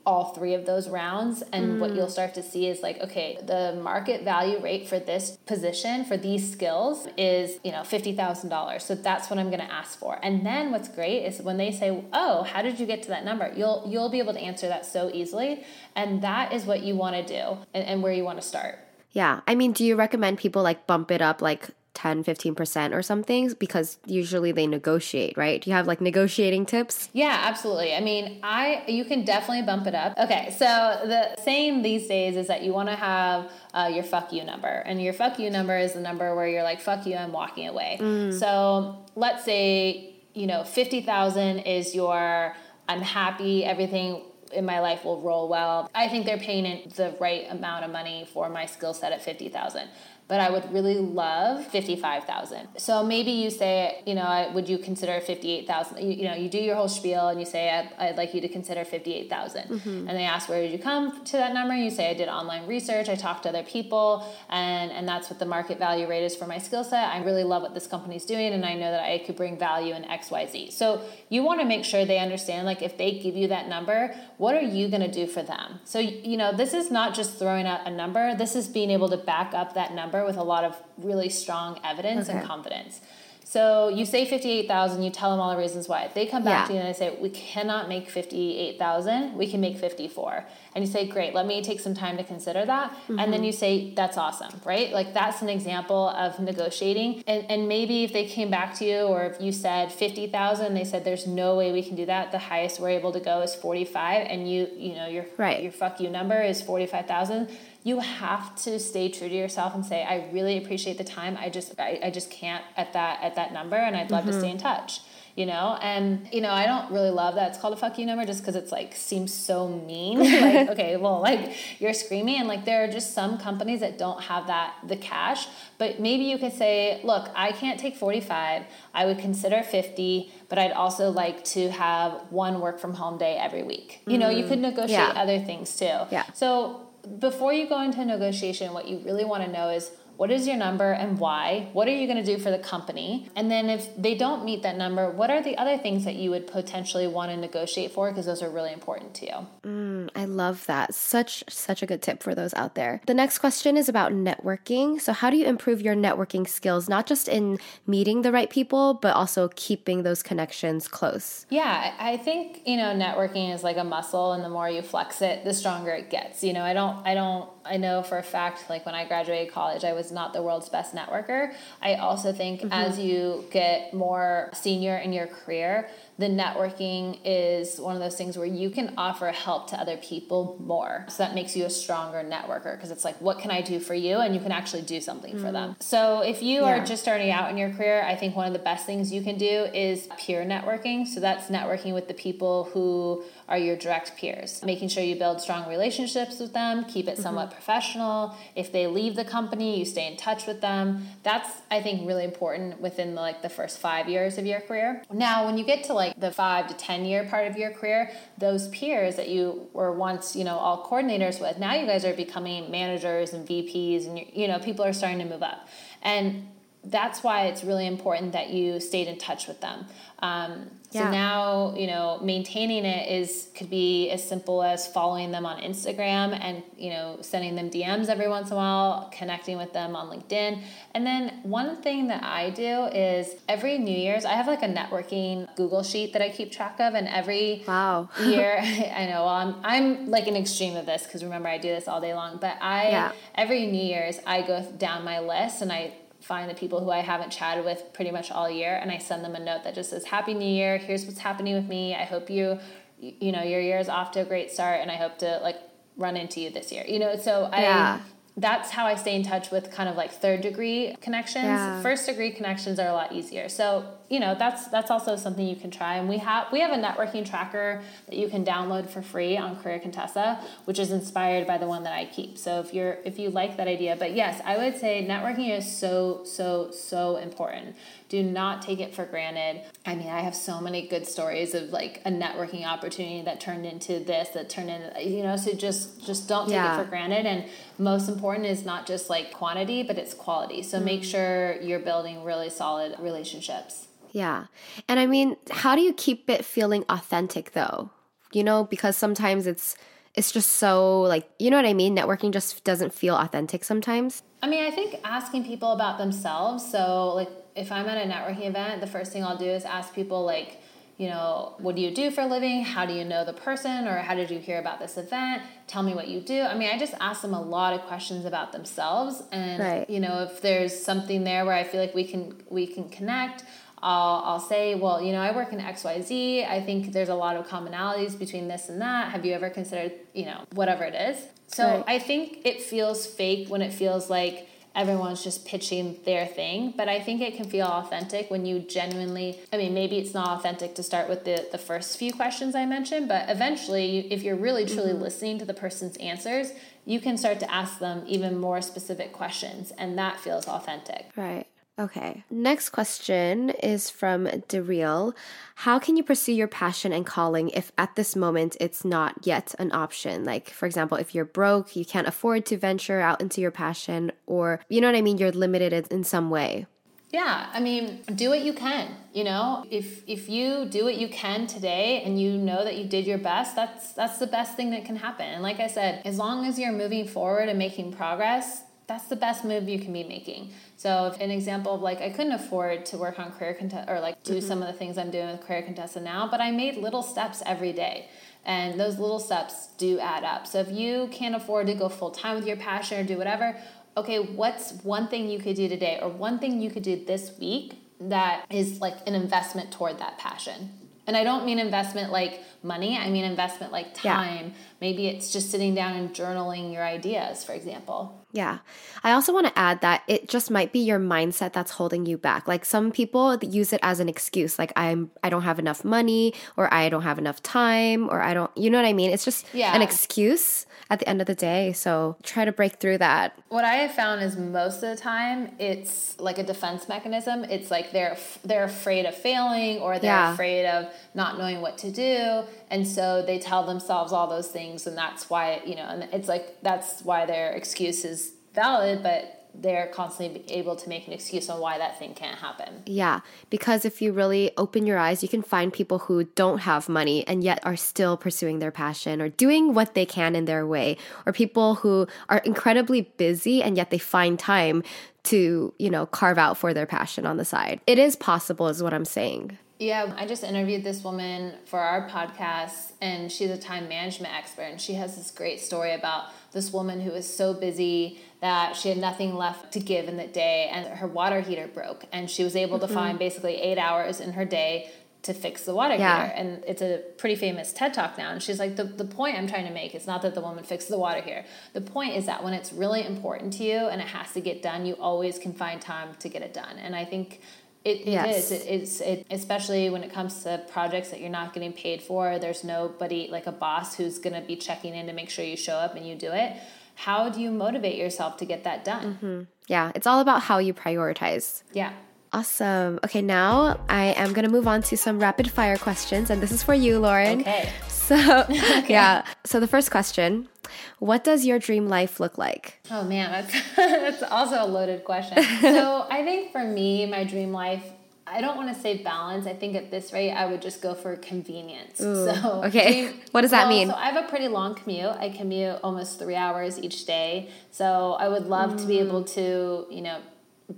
[0.06, 1.80] all three of those rounds and mm.
[1.80, 6.06] what you'll start to see is like okay the market value rate for this position
[6.06, 10.20] for these skills is you know $50000 so that's what i'm going to ask for.
[10.22, 13.26] And then what's great is when they say oh how did you get to that
[13.26, 13.52] number?
[13.56, 15.63] You'll you'll be able to answer that so easily
[15.96, 18.80] and that is what you want to do and, and where you want to start.
[19.12, 19.41] Yeah.
[19.48, 23.53] I mean do you recommend people like bump it up like 10 15% or something
[23.58, 25.62] because usually they negotiate right?
[25.62, 27.10] Do you have like negotiating tips?
[27.13, 27.93] Yeah absolutely.
[27.95, 30.17] I mean i you can definitely bump it up.
[30.17, 34.31] Okay so the saying these days is that you want to have uh, your fuck
[34.31, 37.15] you number and your fuck you number is the number where you're like fuck you
[37.15, 37.97] i'm walking away.
[37.99, 38.38] Mm.
[38.38, 42.55] so let's say you know 50000 is your
[42.89, 45.89] i'm happy everything in my life will roll well.
[45.93, 49.88] I think they're paying the right amount of money for my skill set at 50,000
[50.27, 52.67] but I would really love 55,000.
[52.77, 55.99] So maybe you say, you know, would you consider 58,000?
[55.99, 58.41] You, you, know, you do your whole spiel and you say, I'd, I'd like you
[58.41, 59.67] to consider 58,000.
[59.67, 59.89] Mm-hmm.
[60.07, 61.75] And they ask, where did you come to that number?
[61.75, 65.38] You say, I did online research, I talked to other people, and, and that's what
[65.38, 67.07] the market value rate is for my skill set.
[67.07, 69.93] I really love what this company's doing, and I know that I could bring value
[69.93, 70.73] in XYZ.
[70.73, 74.15] So you want to make sure they understand, like, if they give you that number,
[74.38, 75.79] what are you going to do for them?
[75.83, 79.09] So, you know, this is not just throwing out a number, this is being able
[79.09, 82.39] to back up that number number with a lot of really strong evidence okay.
[82.39, 83.01] and confidence.
[83.47, 86.10] So you say 58,000, you tell them all the reasons why.
[86.15, 86.67] They come back yeah.
[86.67, 90.45] to you and they say, We cannot make 58,000, we can make 54.
[90.73, 92.91] And you say, Great, let me take some time to consider that.
[92.91, 93.19] Mm-hmm.
[93.19, 94.91] And then you say, That's awesome, right?
[94.91, 97.23] Like that's an example of negotiating.
[97.28, 100.84] And, and maybe if they came back to you or if you said 50,000, they
[100.84, 102.32] said, There's no way we can do that.
[102.32, 104.25] The highest we're able to go is 45.
[104.28, 105.62] And you, you know, your, right.
[105.62, 107.47] your fuck you number is 45,000
[107.86, 111.38] you have to stay true to yourself and say i really appreciate the time.
[111.39, 114.34] I just i, I just can't at that at that number and i'd love mm-hmm.
[114.34, 115.00] to stay in touch
[115.36, 115.78] you know?
[115.82, 118.41] And you know i don't really love that it's called a fuck you number just
[118.41, 120.19] because it's like seems so mean.
[120.45, 124.21] Like okay well like you're screaming and like there are just some companies that don't
[124.24, 125.48] have that the cash.
[125.78, 130.58] But maybe you could say look i can't take 45 i would consider 50 but
[130.58, 134.02] i'd also like to have one work from home day every week.
[134.08, 134.50] You know you mm-hmm.
[134.50, 135.21] could negotiate yeah.
[135.24, 135.98] other things too.
[136.12, 136.24] Yeah.
[136.34, 140.47] So before you go into negotiation, what you really want to know is what is
[140.47, 141.69] your number and why?
[141.73, 143.30] What are you going to do for the company?
[143.36, 146.30] And then if they don't meet that number, what are the other things that you
[146.32, 149.47] would potentially want to negotiate for because those are really important to you?
[149.63, 150.93] Mm, I love that.
[150.93, 153.01] Such such a good tip for those out there.
[153.06, 155.01] The next question is about networking.
[155.01, 158.95] So how do you improve your networking skills not just in meeting the right people
[158.95, 161.45] but also keeping those connections close?
[161.49, 165.21] Yeah, I think, you know, networking is like a muscle and the more you flex
[165.21, 166.43] it, the stronger it gets.
[166.43, 169.51] You know, I don't I don't I know for a fact, like when I graduated
[169.51, 171.54] college, I was not the world's best networker.
[171.82, 172.74] I also think mm-hmm.
[172.74, 178.38] as you get more senior in your career, the networking is one of those things
[178.38, 181.06] where you can offer help to other people more.
[181.10, 183.94] So that makes you a stronger networker because it's like, what can I do for
[183.94, 184.20] you?
[184.20, 185.46] And you can actually do something mm-hmm.
[185.46, 185.72] for them.
[185.72, 185.84] Mm.
[185.84, 186.78] So if you yeah.
[186.82, 189.22] are just starting out in your career, I think one of the best things you
[189.22, 191.06] can do is peer networking.
[191.06, 195.39] So that's networking with the people who are your direct peers, making sure you build
[195.39, 197.55] strong relationships with them, keep it somewhat mm-hmm.
[197.55, 198.36] professional.
[198.55, 201.08] If they leave the company, you stay in touch with them.
[201.21, 205.03] That's, I think, really important within the, like the first five years of your career.
[205.12, 208.12] Now, when you get to like the five to 10 year part of your career,
[208.39, 212.13] those peers that you were once, you know, all coordinators with, now you guys are
[212.13, 215.67] becoming managers and VPs and, you know, people are starting to move up.
[216.01, 216.47] And
[216.86, 219.86] that's why it's really important that you stayed in touch with them.
[220.19, 221.12] Um, so yeah.
[221.12, 226.39] now, you know, maintaining it is could be as simple as following them on Instagram
[226.39, 230.08] and, you know, sending them DMs every once in a while, connecting with them on
[230.08, 230.62] LinkedIn.
[230.93, 234.69] And then one thing that I do is every New Year's, I have like a
[234.69, 238.08] networking Google sheet that I keep track of and every wow.
[238.23, 241.67] year, I know, well, I'm I'm like an extreme of this because remember I do
[241.67, 243.12] this all day long, but I yeah.
[243.36, 245.93] every New Year's I go down my list and I
[246.25, 249.23] find the people who I haven't chatted with pretty much all year and I send
[249.23, 252.03] them a note that just says happy new year here's what's happening with me I
[252.03, 252.59] hope you
[252.99, 255.57] you know your year is off to a great start and I hope to like
[255.97, 257.99] run into you this year you know so I yeah.
[258.38, 261.45] that's how I stay in touch with kind of like third degree connections.
[261.45, 261.81] Yeah.
[261.83, 263.47] First degree connections are a lot easier.
[263.47, 265.96] So, you know, that's that's also something you can try.
[265.96, 269.56] And we have we have a networking tracker that you can download for free on
[269.56, 272.38] Career Contessa, which is inspired by the one that I keep.
[272.38, 275.70] So if you're if you like that idea, but yes, I would say networking is
[275.78, 277.76] so, so, so important.
[278.10, 279.63] Do not take it for granted.
[279.86, 283.65] I mean, I have so many good stories of like a networking opportunity that turned
[283.65, 286.80] into this, that turned into you know, so just just don't take yeah.
[286.80, 287.26] it for granted.
[287.26, 287.46] And
[287.78, 290.62] most important is not just like quantity, but it's quality.
[290.62, 290.86] So mm-hmm.
[290.86, 293.88] make sure you're building really solid relationships.
[294.15, 294.45] Yeah.
[294.88, 297.89] And I mean, how do you keep it feeling authentic though?
[298.32, 299.75] You know, because sometimes it's
[300.13, 301.97] it's just so like you know what I mean?
[301.97, 304.23] Networking just doesn't feel authentic sometimes.
[304.41, 306.65] I mean, I think asking people about themselves.
[306.65, 309.93] So like if I'm at a networking event, the first thing I'll do is ask
[309.93, 310.62] people like,
[310.95, 312.63] you know, what do you do for a living?
[312.63, 313.86] How do you know the person?
[313.86, 315.43] Or how did you hear about this event?
[315.67, 316.41] Tell me what you do.
[316.41, 319.21] I mean, I just ask them a lot of questions about themselves.
[319.34, 319.89] And right.
[319.89, 323.43] you know, if there's something there where I feel like we can we can connect,
[323.86, 326.50] I'll, I'll say, well, you know, I work in XYZ.
[326.50, 329.12] I think there's a lot of commonalities between this and that.
[329.12, 331.24] Have you ever considered, you know, whatever it is?
[331.48, 331.84] So right.
[331.86, 336.74] I think it feels fake when it feels like everyone's just pitching their thing.
[336.76, 340.39] But I think it can feel authentic when you genuinely, I mean, maybe it's not
[340.39, 344.36] authentic to start with the, the first few questions I mentioned, but eventually, if you're
[344.36, 345.04] really truly mm-hmm.
[345.04, 346.54] listening to the person's answers,
[346.86, 351.12] you can start to ask them even more specific questions, and that feels authentic.
[351.15, 351.45] Right.
[351.77, 352.23] Okay.
[352.29, 355.13] Next question is from Dereal.
[355.55, 359.53] How can you pursue your passion and calling if at this moment it's not yet
[359.59, 360.23] an option?
[360.23, 364.13] Like, for example, if you're broke, you can't afford to venture out into your passion,
[364.25, 365.17] or you know what I mean?
[365.17, 366.65] You're limited in some way.
[367.11, 368.95] Yeah, I mean, do what you can.
[369.13, 372.85] You know, if if you do what you can today and you know that you
[372.88, 375.25] did your best, that's that's the best thing that can happen.
[375.25, 379.15] And like I said, as long as you're moving forward and making progress, that's the
[379.15, 380.52] best move you can be making.
[380.78, 384.24] So, an example of like I couldn't afford to work on Career Contessa or like
[384.24, 384.48] do mm-hmm.
[384.48, 387.41] some of the things I'm doing with career contessa now, but I made little steps
[387.45, 388.08] every day.
[388.45, 390.45] And those little steps do add up.
[390.45, 393.58] So if you can't afford to go full time with your passion or do whatever,
[393.98, 397.32] okay, what's one thing you could do today or one thing you could do this
[397.39, 400.69] week that is like an investment toward that passion?
[401.08, 404.48] And I don't mean investment like money, I mean investment like time.
[404.48, 404.52] Yeah.
[404.81, 408.25] Maybe it's just sitting down and journaling your ideas, for example.
[408.35, 408.59] Yeah.
[409.01, 412.17] I also want to add that it just might be your mindset that's holding you
[412.17, 412.49] back.
[412.49, 416.33] Like some people use it as an excuse like I'm I don't have enough money
[416.57, 419.11] or I don't have enough time or I don't you know what I mean?
[419.11, 419.73] It's just yeah.
[419.73, 421.71] an excuse at the end of the day.
[421.71, 423.39] So try to break through that.
[423.47, 427.45] What I have found is most of the time it's like a defense mechanism.
[427.45, 430.33] It's like they're they're afraid of failing or they're yeah.
[430.33, 434.64] afraid of not knowing what to do and so they tell themselves all those things
[434.88, 439.45] and that's why you know and it's like that's why their excuse is valid but
[439.62, 442.84] they're constantly able to make an excuse on why that thing can't happen.
[442.86, 446.89] Yeah, because if you really open your eyes, you can find people who don't have
[446.89, 450.65] money and yet are still pursuing their passion or doing what they can in their
[450.65, 454.84] way, or people who are incredibly busy and yet they find time
[455.23, 457.82] to, you know, carve out for their passion on the side.
[457.88, 459.58] It is possible, is what I'm saying.
[459.77, 464.63] Yeah, I just interviewed this woman for our podcast, and she's a time management expert.
[464.63, 468.88] And she has this great story about this woman who was so busy that she
[468.88, 472.05] had nothing left to give in the day, and her water heater broke.
[472.13, 472.88] And she was able mm-hmm.
[472.88, 474.91] to find basically eight hours in her day
[475.23, 476.21] to fix the water yeah.
[476.21, 476.33] heater.
[476.35, 478.29] And it's a pretty famous TED talk now.
[478.31, 480.63] And she's like, the, the point I'm trying to make is not that the woman
[480.63, 481.43] fixed the water heater.
[481.73, 484.61] The point is that when it's really important to you and it has to get
[484.61, 486.77] done, you always can find time to get it done.
[486.77, 487.41] And I think
[487.86, 488.52] it, it yes.
[488.52, 488.52] is.
[488.52, 492.39] It, it's it, especially when it comes to projects that you're not getting paid for.
[492.39, 495.56] There's nobody like a boss who's going to be checking in to make sure you
[495.56, 496.58] show up and you do it.
[496.95, 499.19] How do you motivate yourself to get that done?
[499.21, 499.43] Mm-hmm.
[499.67, 501.62] Yeah, it's all about how you prioritize.
[501.74, 501.93] Yeah.
[502.34, 503.00] Awesome.
[503.04, 506.52] Okay, now I am going to move on to some rapid fire questions, and this
[506.52, 507.41] is for you, Lauren.
[507.41, 507.69] Okay.
[507.88, 508.15] So,
[508.50, 508.86] okay.
[508.89, 509.26] yeah.
[509.45, 510.50] So, the first question
[510.99, 512.80] What does your dream life look like?
[512.91, 515.41] Oh, man, that's, that's also a loaded question.
[515.62, 517.84] so, I think for me, my dream life,
[518.28, 519.45] I don't want to say balance.
[519.45, 522.01] I think at this rate, I would just go for convenience.
[522.01, 523.06] Ooh, so, okay.
[523.06, 523.88] Dream, what does that well, mean?
[523.89, 525.15] So, I have a pretty long commute.
[525.19, 527.49] I commute almost three hours each day.
[527.71, 528.82] So, I would love mm.
[528.82, 530.19] to be able to, you know,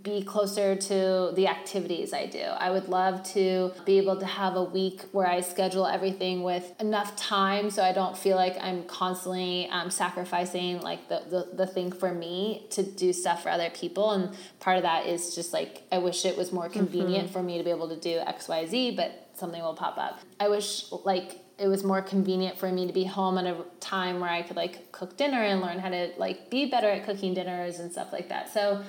[0.04, 2.41] be closer to the activities I do.
[2.41, 6.73] I would love to be able to have a week where I schedule everything with
[6.82, 11.67] enough time so I don't feel like I'm constantly um, sacrificing like the, the, the
[11.67, 14.12] thing for me to do stuff for other people.
[14.12, 17.34] And part of that is just like, I wish it was more convenient mm-hmm.
[17.34, 20.19] for me to be able to do X, Y, Z, but something will pop up.
[20.39, 24.19] I wish like it was more convenient for me to be home at a time
[24.19, 27.34] where I could like cook dinner and learn how to like be better at cooking
[27.34, 28.54] dinners and stuff like that.
[28.54, 28.84] So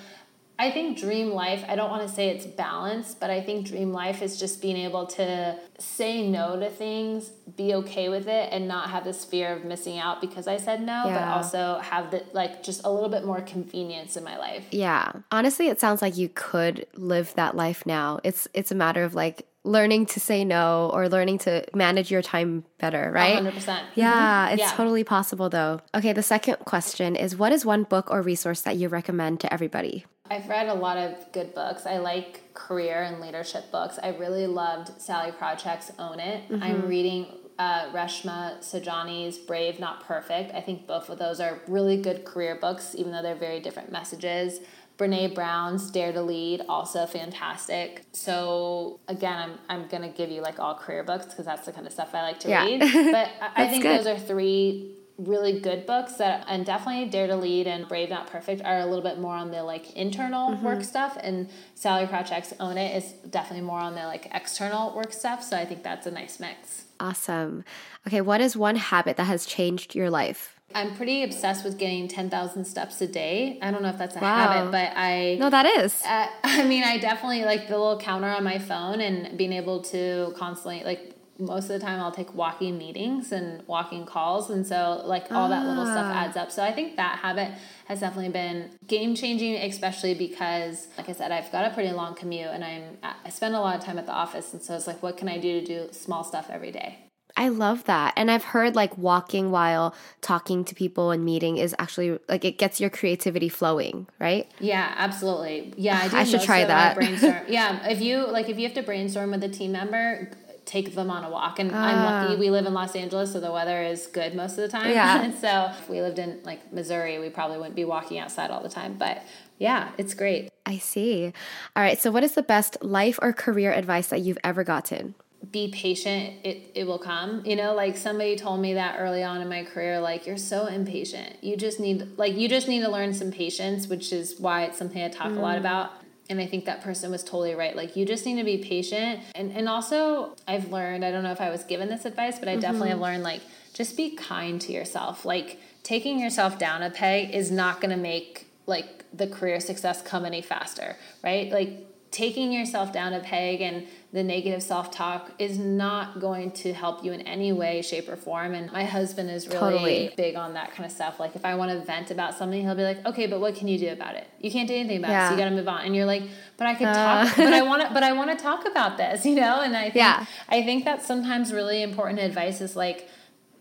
[0.60, 3.92] I think dream life, I don't want to say it's balance, but I think dream
[3.92, 8.66] life is just being able to say no to things, be okay with it, and
[8.66, 11.14] not have this fear of missing out because I said no, yeah.
[11.14, 14.66] but also have the like just a little bit more convenience in my life.
[14.72, 15.12] Yeah.
[15.30, 18.18] Honestly, it sounds like you could live that life now.
[18.24, 22.22] It's it's a matter of like learning to say no or learning to manage your
[22.22, 23.42] time better, right?
[23.42, 23.80] 100%.
[23.94, 24.54] Yeah, mm-hmm.
[24.54, 24.72] it's yeah.
[24.72, 25.80] totally possible though.
[25.94, 29.52] Okay, the second question is what is one book or resource that you recommend to
[29.52, 30.04] everybody?
[30.30, 31.86] I've read a lot of good books.
[31.86, 33.98] I like career and leadership books.
[34.02, 36.48] I really loved Sallie Krawcheck's Own It.
[36.50, 36.62] Mm-hmm.
[36.62, 37.26] I'm reading
[37.58, 40.54] uh, Reshma Saujani's Brave Not Perfect.
[40.54, 43.90] I think both of those are really good career books, even though they're very different
[43.90, 44.60] messages.
[44.98, 48.04] Brene Brown's Dare to Lead, also fantastic.
[48.12, 51.86] So again, I'm I'm gonna give you like all career books because that's the kind
[51.86, 52.64] of stuff I like to yeah.
[52.64, 52.80] read.
[53.12, 54.00] But I, I think good.
[54.00, 58.28] those are three really good books that and definitely dare to lead and brave not
[58.28, 60.64] perfect are a little bit more on the like internal mm-hmm.
[60.64, 65.12] work stuff and Sallie Krawcheck's own it is definitely more on the like external work
[65.12, 67.64] stuff so i think that's a nice mix awesome
[68.07, 72.09] okay what is one habit that has changed your life I'm pretty obsessed with getting
[72.09, 73.59] 10,000 steps a day.
[73.62, 74.36] I don't know if that's a Wow.
[74.36, 76.03] habit, but I No, that is.
[76.05, 79.80] uh, I mean, I definitely like the little counter on my phone and being able
[79.84, 84.66] to constantly like most of the time I'll take walking meetings and walking calls and
[84.66, 86.24] so like all that little stuff Ah.
[86.24, 86.51] adds up.
[86.51, 87.53] So I think that habit
[87.86, 92.14] has definitely been game changing especially because like I said I've got a pretty long
[92.14, 94.86] commute and I'm I spend a lot of time at the office and so it's
[94.86, 96.99] like what can I do to do small stuff every day?
[97.36, 98.14] I love that.
[98.16, 102.59] And I've heard like walking while talking to people and meeting is actually like it
[102.59, 104.51] gets your creativity flowing, right?
[104.59, 105.72] Yeah, absolutely.
[105.76, 106.16] Yeah, I do.
[106.16, 106.97] I should try that.
[106.97, 107.36] Brainstorm.
[107.49, 110.30] yeah, if you like, if you have to brainstorm with a team member,
[110.68, 111.58] take them on a walk.
[111.58, 114.58] And I'm lucky we live in Los Angeles, so the weather is good most of
[114.58, 114.86] the time.
[114.86, 114.90] Ah.
[114.90, 115.22] Yeah.
[115.22, 118.62] and so if we lived in like Missouri, we probably wouldn't be walking outside all
[118.62, 118.96] the time.
[118.98, 119.22] But
[119.58, 120.50] yeah, it's great.
[120.66, 121.32] I see.
[121.74, 121.98] All right.
[121.98, 125.14] So, what is the best life or career advice that you've ever gotten?
[125.52, 129.40] be patient it, it will come you know like somebody told me that early on
[129.40, 132.90] in my career like you're so impatient you just need like you just need to
[132.90, 135.92] learn some patience which is why it's something i talk a lot about
[136.31, 137.74] and i think that person was totally right.
[137.76, 139.20] Like you just need to be patient.
[139.35, 142.49] And and also i've learned i don't know if i was given this advice but
[142.49, 145.24] i definitely have learned like just be kind to yourself.
[145.24, 150.03] Like taking yourself down a peg is not going to make like the career success
[150.03, 151.51] come any faster right?
[151.51, 157.04] Like taking yourself down a peg and the negative self-talk is not going to help
[157.04, 158.54] you in any way shape or form.
[158.54, 160.14] And my husband is really Totally.
[160.16, 161.20] big on that kind of stuff.
[161.20, 163.68] Like if i want to vent about something he'll be like okay but what can
[163.68, 164.26] you do about it?
[164.40, 165.82] You can't do anything about it so you got to move on.
[165.84, 166.22] And you're like
[166.56, 167.44] but i could talk uh.
[167.44, 169.61] but i want to but i want to talk about this you know?
[169.61, 170.24] And i think Yeah.
[170.48, 173.09] i think that's sometimes really important advice is like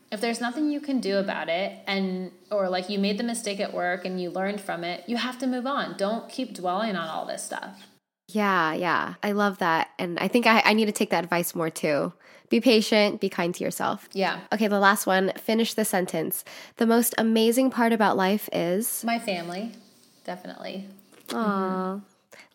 [0.10, 3.60] if there's nothing you can do about it and or like you made the mistake
[3.60, 5.98] at work and you learned from it you have to move on.
[5.98, 7.86] Don't keep dwelling on all this stuff
[8.28, 9.16] Yeah, yeah.
[9.24, 9.90] I love that.
[9.98, 12.14] And I think I, I need to take that advice more too.
[12.50, 14.08] Be patient, be kind to yourself.
[14.14, 15.34] yeah Okay, the last one.
[15.38, 16.46] Finish the sentence.
[16.78, 19.04] The most amazing part about life is.
[19.04, 19.72] my family
[20.26, 20.86] definitely
[21.34, 22.00] Aw,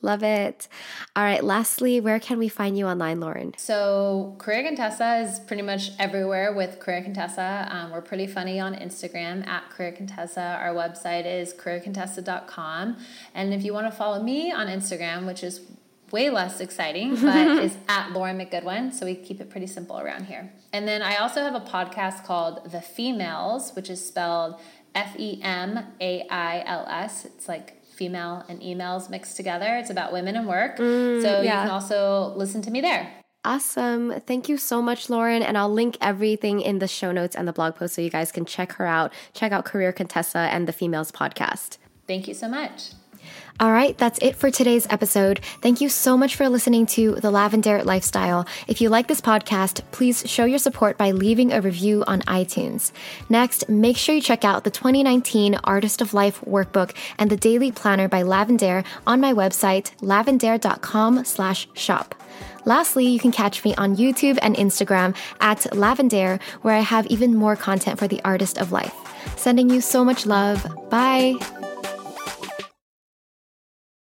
[0.03, 0.69] love it.
[1.17, 3.55] All right, lastly, where can we find you online, Lauren?
[3.57, 7.69] So Career Contessa is pretty much everywhere with Career Contessa.
[7.71, 10.59] Um, we're pretty funny on Instagram at Career Contessa.
[10.61, 12.97] Our website is careercontessa.com.
[13.35, 15.61] And if you want to follow me on Instagram, which is
[16.11, 18.93] way less exciting, but is at Lauren McGoodwin.
[18.93, 20.53] So we keep it pretty simple around here.
[20.73, 24.61] And then I also have a podcast called The Femails, which is spelled
[24.95, 27.25] F E M A I L S.
[27.25, 29.77] It's like female and emails mixed together.
[29.77, 30.77] It's about women and work.
[30.77, 33.13] Mm, so you can also listen to me there.
[33.45, 34.21] Awesome.
[34.27, 35.43] Thank you so much, Lauren.
[35.43, 38.33] And I'll link everything in the show notes and the blog post so you guys
[38.33, 39.13] can check her out.
[39.35, 41.79] Check out Career Contessa and the Femails podcast.
[42.09, 42.91] Thank you so much.
[43.61, 45.39] All right, that's it for today's episode.
[45.61, 48.47] Thank you so much for listening to The Lavendaire Lifestyle.
[48.67, 52.93] If you like this podcast, please show your support by leaving a review on iTunes.
[53.29, 57.71] Next, make sure you check out the 2019 Artist of Life workbook and the daily
[57.71, 62.15] planner by Lavendaire on my website, lavendaire.com slash shop.
[62.65, 67.35] Lastly, you can catch me on YouTube and Instagram at Lavendaire, where I have even
[67.35, 68.95] more content for the artist of life.
[69.37, 70.67] Sending you so much love.
[70.91, 71.37] Bye.